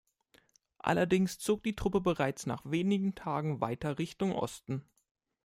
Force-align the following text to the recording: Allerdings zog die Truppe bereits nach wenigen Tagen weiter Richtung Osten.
Allerdings 0.79 1.37
zog 1.37 1.61
die 1.61 1.75
Truppe 1.75 2.01
bereits 2.01 2.47
nach 2.47 2.63
wenigen 2.65 3.13
Tagen 3.13 3.61
weiter 3.61 3.99
Richtung 3.99 4.31
Osten. 4.33 4.83